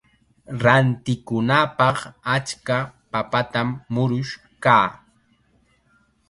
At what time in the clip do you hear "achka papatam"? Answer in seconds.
2.35-3.69